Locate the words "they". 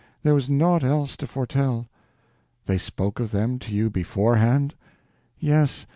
2.65-2.79